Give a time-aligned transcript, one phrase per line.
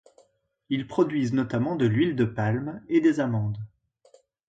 [0.69, 3.59] Ils produisent notamment de l'huile de palme et des amandes.